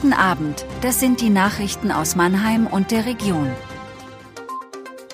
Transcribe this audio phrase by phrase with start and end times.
[0.00, 3.50] Guten Abend, das sind die Nachrichten aus Mannheim und der Region.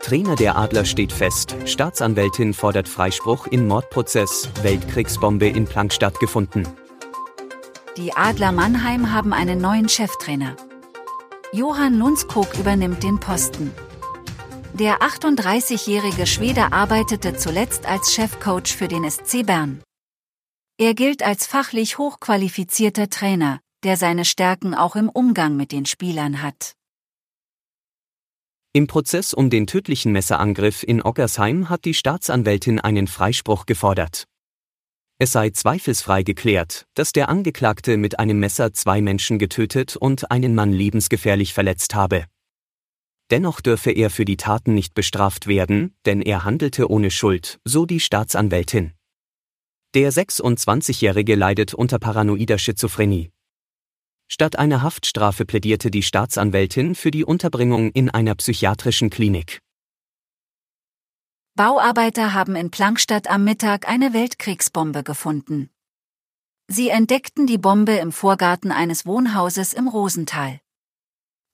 [0.00, 6.68] Trainer der Adler steht fest, Staatsanwältin fordert Freispruch in Mordprozess, Weltkriegsbombe in Plankstadt gefunden.
[7.96, 10.56] Die Adler Mannheim haben einen neuen Cheftrainer.
[11.54, 13.72] Johann Lundskog übernimmt den Posten.
[14.74, 19.82] Der 38-jährige Schwede arbeitete zuletzt als Chefcoach für den SC Bern.
[20.76, 26.42] Er gilt als fachlich hochqualifizierter Trainer, der seine Stärken auch im Umgang mit den Spielern
[26.42, 26.74] hat.
[28.72, 34.24] Im Prozess um den tödlichen Messerangriff in Oggersheim hat die Staatsanwältin einen Freispruch gefordert.
[35.18, 40.56] Es sei zweifelsfrei geklärt, dass der Angeklagte mit einem Messer zwei Menschen getötet und einen
[40.56, 42.26] Mann lebensgefährlich verletzt habe.
[43.30, 47.86] Dennoch dürfe er für die Taten nicht bestraft werden, denn er handelte ohne Schuld, so
[47.86, 48.94] die Staatsanwältin.
[49.94, 53.30] Der 26-Jährige leidet unter paranoider Schizophrenie.
[54.28, 59.60] Statt einer Haftstrafe plädierte die Staatsanwältin für die Unterbringung in einer psychiatrischen Klinik.
[61.54, 65.70] Bauarbeiter haben in Plankstadt am Mittag eine Weltkriegsbombe gefunden.
[66.68, 70.60] Sie entdeckten die Bombe im Vorgarten eines Wohnhauses im Rosental.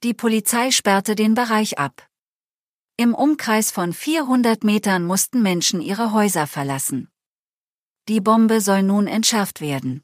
[0.03, 2.09] Die Polizei sperrte den Bereich ab.
[2.97, 7.09] Im Umkreis von 400 Metern mussten Menschen ihre Häuser verlassen.
[8.09, 10.03] Die Bombe soll nun entschärft werden.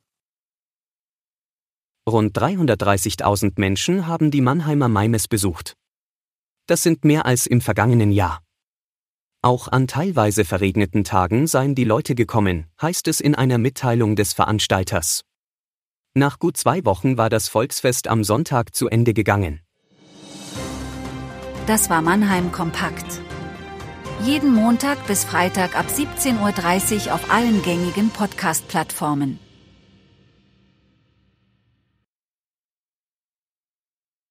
[2.08, 5.74] Rund 330.000 Menschen haben die Mannheimer Maimes besucht.
[6.66, 8.40] Das sind mehr als im vergangenen Jahr.
[9.42, 14.32] Auch an teilweise verregneten Tagen seien die Leute gekommen, heißt es in einer Mitteilung des
[14.32, 15.22] Veranstalters.
[16.14, 19.60] Nach gut zwei Wochen war das Volksfest am Sonntag zu Ende gegangen.
[21.66, 23.20] Das war Mannheim Kompakt.
[24.24, 29.38] Jeden Montag bis Freitag ab 17.30 Uhr auf allen gängigen Podcast-Plattformen.